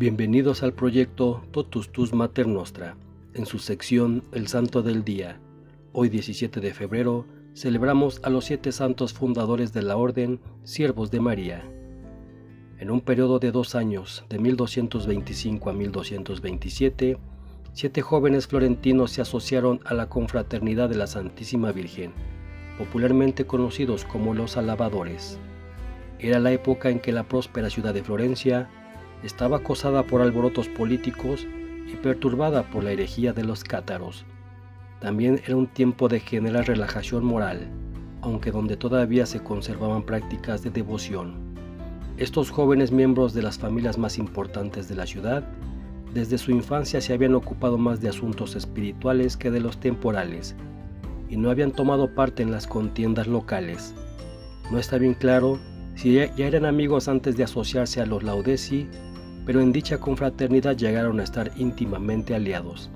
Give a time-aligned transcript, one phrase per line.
[0.00, 2.96] Bienvenidos al proyecto Totus Tus Mater Nostra,
[3.34, 5.38] en su sección El Santo del Día.
[5.92, 11.20] Hoy 17 de febrero celebramos a los siete santos fundadores de la Orden Siervos de
[11.20, 11.70] María.
[12.78, 17.18] En un periodo de dos años, de 1225 a 1227,
[17.74, 22.14] siete jóvenes florentinos se asociaron a la Confraternidad de la Santísima Virgen,
[22.78, 25.38] popularmente conocidos como los Alabadores.
[26.18, 28.70] Era la época en que la próspera ciudad de Florencia
[29.22, 31.46] estaba acosada por alborotos políticos
[31.86, 34.24] y perturbada por la herejía de los cátaros.
[35.00, 37.68] También era un tiempo de general relajación moral,
[38.22, 41.34] aunque donde todavía se conservaban prácticas de devoción.
[42.16, 45.42] Estos jóvenes miembros de las familias más importantes de la ciudad,
[46.12, 50.54] desde su infancia se habían ocupado más de asuntos espirituales que de los temporales,
[51.30, 53.94] y no habían tomado parte en las contiendas locales.
[54.70, 55.58] No está bien claro
[55.94, 58.88] si ya eran amigos antes de asociarse a los Laudesi
[59.46, 62.90] pero en dicha confraternidad llegaron a estar íntimamente aliados.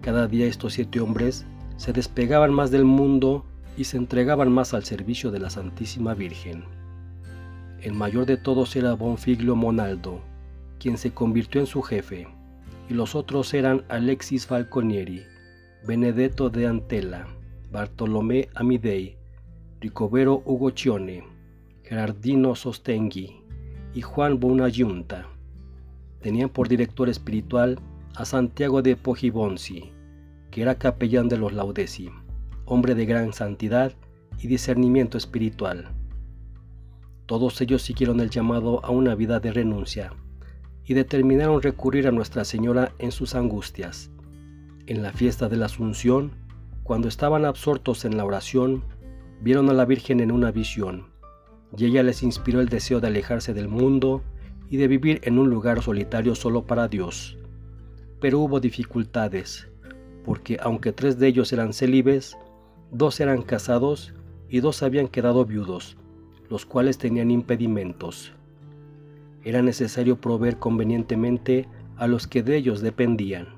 [0.00, 1.46] Cada día estos siete hombres
[1.76, 3.44] se despegaban más del mundo
[3.76, 6.64] y se entregaban más al servicio de la Santísima Virgen.
[7.82, 10.20] El mayor de todos era Bonfiglio Monaldo,
[10.78, 12.26] quien se convirtió en su jefe,
[12.88, 15.24] y los otros eran Alexis Falconieri,
[15.86, 17.26] Benedetto de Antella,
[17.70, 19.16] Bartolomé Amidei,
[19.80, 21.24] Ricovero Ugocione,
[21.82, 23.42] Gerardino Sostenghi
[23.94, 25.28] y Juan Bonayunta
[26.20, 27.78] tenían por director espiritual
[28.14, 29.92] a Santiago de Pogibonsi,
[30.50, 32.10] que era capellán de los Laudesi,
[32.64, 33.92] hombre de gran santidad
[34.38, 35.90] y discernimiento espiritual.
[37.26, 40.12] Todos ellos siguieron el llamado a una vida de renuncia
[40.84, 44.10] y determinaron recurrir a Nuestra Señora en sus angustias.
[44.86, 46.32] En la fiesta de la Asunción,
[46.84, 48.84] cuando estaban absortos en la oración,
[49.40, 51.08] vieron a la Virgen en una visión,
[51.76, 54.22] y ella les inspiró el deseo de alejarse del mundo
[54.70, 57.38] y de vivir en un lugar solitario solo para Dios.
[58.20, 59.68] Pero hubo dificultades,
[60.24, 62.36] porque aunque tres de ellos eran célibes,
[62.90, 64.14] dos eran casados
[64.48, 65.96] y dos habían quedado viudos,
[66.50, 68.32] los cuales tenían impedimentos.
[69.44, 73.48] Era necesario proveer convenientemente a los que de ellos dependían.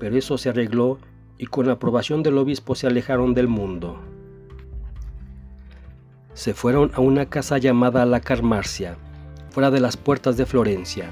[0.00, 0.98] Pero eso se arregló
[1.38, 4.00] y con la aprobación del obispo se alejaron del mundo.
[6.34, 8.96] Se fueron a una casa llamada La Carmarcia,
[9.50, 11.10] fuera de las puertas de Florencia.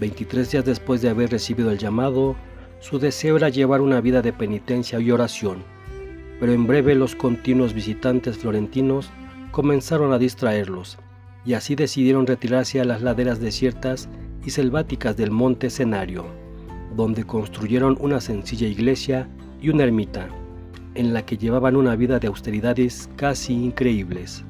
[0.00, 2.36] 23 días después de haber recibido el llamado,
[2.80, 5.62] su deseo era llevar una vida de penitencia y oración,
[6.38, 9.10] pero en breve los continuos visitantes florentinos
[9.50, 10.98] comenzaron a distraerlos,
[11.44, 14.08] y así decidieron retirarse a las laderas desiertas
[14.44, 16.26] y selváticas del monte Escenario,
[16.94, 19.28] donde construyeron una sencilla iglesia
[19.60, 20.28] y una ermita,
[20.94, 24.44] en la que llevaban una vida de austeridades casi increíbles.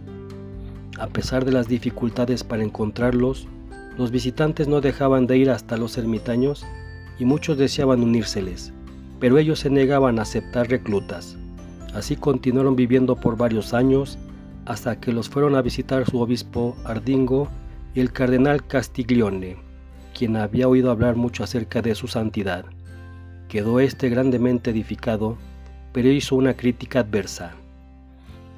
[0.98, 3.46] A pesar de las dificultades para encontrarlos,
[3.98, 6.64] los visitantes no dejaban de ir hasta los ermitaños
[7.18, 8.72] y muchos deseaban unírseles,
[9.20, 11.36] pero ellos se negaban a aceptar reclutas.
[11.94, 14.18] Así continuaron viviendo por varios años
[14.64, 17.48] hasta que los fueron a visitar su obispo Ardingo
[17.94, 19.56] y el cardenal Castiglione,
[20.16, 22.64] quien había oído hablar mucho acerca de su santidad.
[23.48, 25.36] Quedó éste grandemente edificado,
[25.92, 27.52] pero hizo una crítica adversa.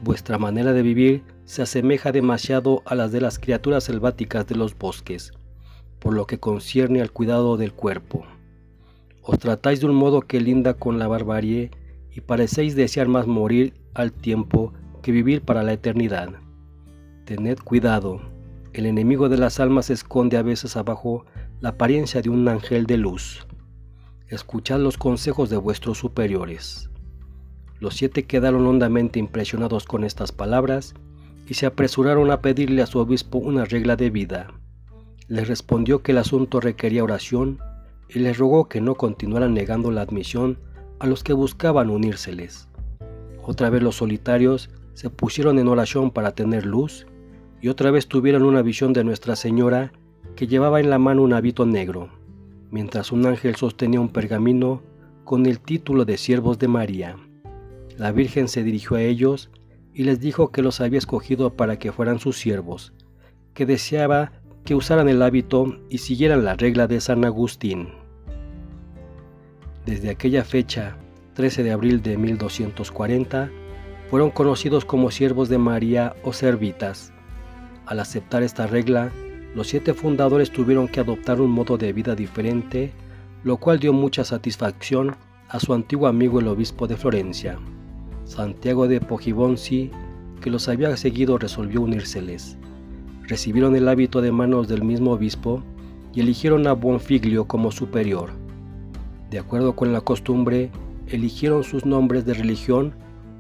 [0.03, 4.77] Vuestra manera de vivir se asemeja demasiado a las de las criaturas selváticas de los
[4.77, 5.33] bosques,
[5.99, 8.27] por lo que concierne al cuidado del cuerpo.
[9.23, 11.71] Os tratáis de un modo que linda con la barbarie
[12.15, 16.35] y parecéis desear más morir al tiempo que vivir para la eternidad.
[17.25, 18.21] Tened cuidado,
[18.75, 21.25] el enemigo de las almas esconde a veces abajo
[21.61, 23.47] la apariencia de un ángel de luz.
[24.27, 26.91] Escuchad los consejos de vuestros superiores.
[27.81, 30.95] Los siete quedaron hondamente impresionados con estas palabras
[31.49, 34.49] y se apresuraron a pedirle a su obispo una regla de vida.
[35.29, 37.59] Les respondió que el asunto requería oración
[38.09, 40.59] y les rogó que no continuaran negando la admisión
[40.99, 42.69] a los que buscaban unírseles.
[43.43, 47.07] Otra vez los solitarios se pusieron en oración para tener luz
[47.61, 49.93] y otra vez tuvieron una visión de Nuestra Señora
[50.37, 52.11] que llevaba en la mano un hábito negro,
[52.71, 54.83] mientras un ángel sostenía un pergamino
[55.25, 57.17] con el título de siervos de María.
[57.97, 59.51] La Virgen se dirigió a ellos
[59.99, 62.93] y les dijo que los había escogido para que fueran sus siervos,
[63.53, 64.31] que deseaba
[64.65, 67.89] que usaran el hábito y siguieran la regla de San Agustín.
[69.87, 70.97] Desde aquella fecha,
[71.35, 73.51] 13 de abril de 1240,
[74.09, 77.13] fueron conocidos como siervos de María o servitas.
[77.85, 79.11] Al aceptar esta regla,
[79.57, 82.93] los siete fundadores tuvieron que adoptar un modo de vida diferente,
[83.43, 85.17] lo cual dio mucha satisfacción
[85.49, 87.59] a su antiguo amigo el obispo de Florencia.
[88.29, 89.91] Santiago de Pogibonsi,
[90.43, 92.59] que los había seguido, resolvió unírseles.
[93.23, 95.63] Recibieron el hábito de manos del mismo obispo
[96.13, 98.29] y eligieron a Bonfiglio como superior.
[99.31, 100.71] De acuerdo con la costumbre,
[101.09, 102.93] eligieron sus nombres de religión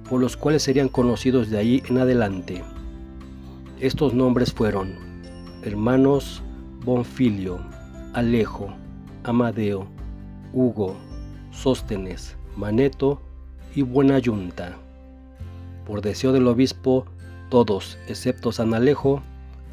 [0.08, 2.64] por los cuales serían conocidos de ahí en adelante.
[3.80, 4.94] Estos nombres fueron
[5.64, 6.42] hermanos
[6.82, 7.58] Bonfilio,
[8.14, 8.70] Alejo,
[9.24, 9.86] Amadeo,
[10.54, 10.96] Hugo,
[11.50, 13.27] Sóstenes, Maneto
[13.78, 14.76] y Buena Yunta.
[15.86, 17.06] Por deseo del obispo,
[17.48, 19.22] todos, excepto San Alejo,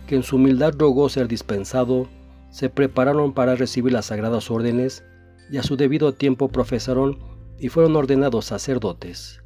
[0.05, 2.07] que en su humildad rogó ser dispensado,
[2.51, 5.03] se prepararon para recibir las sagradas órdenes
[5.49, 7.17] y a su debido tiempo profesaron
[7.57, 9.41] y fueron ordenados sacerdotes.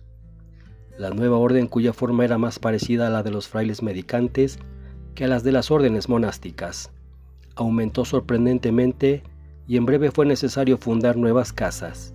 [0.98, 4.60] La nueva orden cuya forma era más parecida a la de los frailes medicantes
[5.16, 6.92] que a las de las órdenes monásticas,
[7.56, 9.24] aumentó sorprendentemente
[9.70, 12.14] y en breve fue necesario fundar nuevas casas.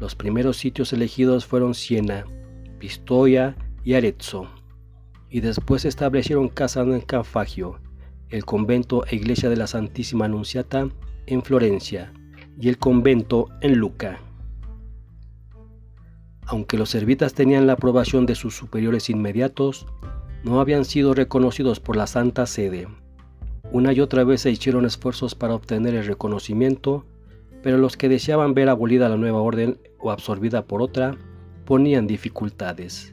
[0.00, 2.24] Los primeros sitios elegidos fueron Siena,
[2.78, 3.54] Pistoia
[3.84, 4.48] y Arezzo,
[5.28, 7.78] y después se establecieron casas en Canfagio,
[8.30, 10.88] el convento e iglesia de la Santísima Anunciata
[11.26, 12.14] en Florencia
[12.58, 14.20] y el convento en Luca.
[16.46, 19.86] Aunque los servitas tenían la aprobación de sus superiores inmediatos,
[20.44, 22.88] no habían sido reconocidos por la Santa Sede.
[23.70, 27.04] Una y otra vez se hicieron esfuerzos para obtener el reconocimiento,
[27.62, 31.16] pero los que deseaban ver abolida la nueva orden o absorbida por otra
[31.64, 33.12] ponían dificultades.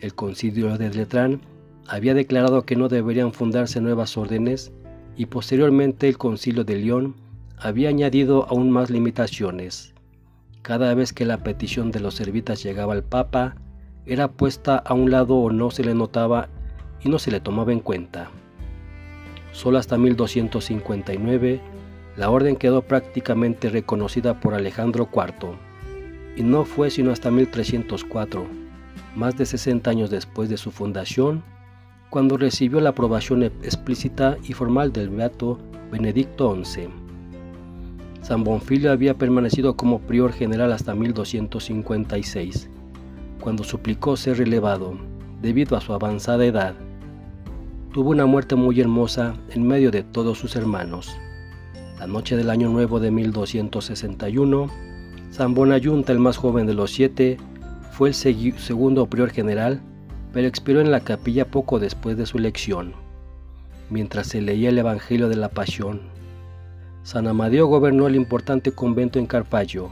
[0.00, 1.40] El concilio de Letrán
[1.86, 4.72] había declarado que no deberían fundarse nuevas órdenes
[5.16, 7.16] y posteriormente el concilio de León
[7.56, 9.94] había añadido aún más limitaciones.
[10.62, 13.56] Cada vez que la petición de los servitas llegaba al Papa,
[14.06, 16.48] era puesta a un lado o no se le notaba
[17.02, 18.30] y no se le tomaba en cuenta.
[19.52, 21.60] Solo hasta 1259,
[22.16, 25.56] la orden quedó prácticamente reconocida por Alejandro IV,
[26.38, 28.46] y no fue sino hasta 1304,
[29.16, 31.42] más de 60 años después de su fundación,
[32.10, 35.58] cuando recibió la aprobación explícita y formal del Beato
[35.90, 36.90] Benedicto XI.
[38.22, 42.70] San Bonfilio había permanecido como prior general hasta 1256,
[43.40, 44.96] cuando suplicó ser relevado,
[45.42, 46.74] debido a su avanzada edad.
[47.92, 51.18] Tuvo una muerte muy hermosa en medio de todos sus hermanos.
[51.98, 54.68] La noche del año nuevo de 1261,
[55.30, 57.36] San Bonayunta, el más joven de los siete,
[57.92, 59.80] fue el segundo prior general,
[60.32, 62.94] pero expiró en la capilla poco después de su elección,
[63.90, 66.00] mientras se leía el Evangelio de la Pasión.
[67.02, 69.90] San Amadeo gobernó el importante convento en Carpallo,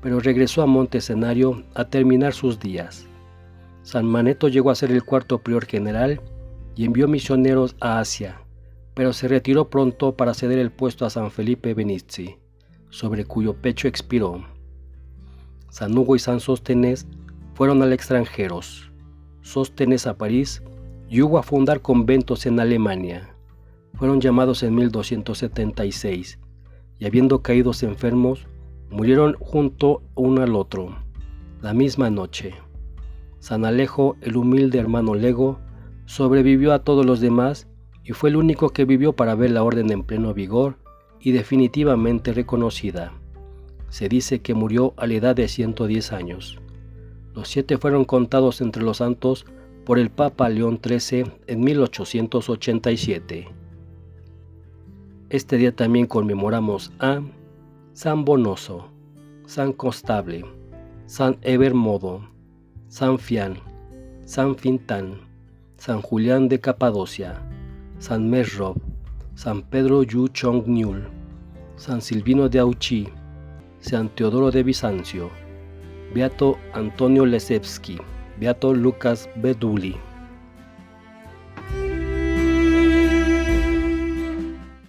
[0.00, 3.06] pero regresó a Monte Escenario a terminar sus días.
[3.82, 6.20] San Maneto llegó a ser el cuarto prior general
[6.76, 8.40] y envió misioneros a Asia,
[8.94, 12.36] pero se retiró pronto para ceder el puesto a San Felipe Benizzi,
[12.90, 14.53] sobre cuyo pecho expiró.
[15.74, 17.04] San Hugo y San Sóstenes
[17.54, 18.60] fueron al extranjero,
[19.40, 20.62] Sóstenes a París
[21.08, 23.34] y Hugo a fundar conventos en Alemania.
[23.94, 26.38] Fueron llamados en 1276
[27.00, 28.46] y habiendo caído enfermos,
[28.88, 30.96] murieron junto uno al otro,
[31.60, 32.54] la misma noche.
[33.40, 35.58] San Alejo, el humilde hermano Lego,
[36.06, 37.66] sobrevivió a todos los demás
[38.04, 40.76] y fue el único que vivió para ver la orden en pleno vigor
[41.18, 43.12] y definitivamente reconocida.
[43.94, 46.58] Se dice que murió a la edad de 110 años.
[47.32, 49.46] Los siete fueron contados entre los santos
[49.84, 53.46] por el Papa León XIII en 1887.
[55.30, 57.22] Este día también conmemoramos a
[57.92, 58.88] San Bonoso,
[59.46, 60.44] San Constable,
[61.06, 62.28] San Evermodo,
[62.88, 63.60] San Fian,
[64.24, 65.20] San Fintán,
[65.76, 67.40] San Julián de Capadocia,
[68.00, 68.76] San Mesrob,
[69.36, 71.04] San Pedro Yu Chong Nyul,
[71.76, 73.08] San Silvino de Auchi,
[73.84, 75.30] San Teodoro de Bizancio,
[76.14, 77.98] Beato Antonio Lesevsky,
[78.40, 79.94] Beato Lucas Beduli.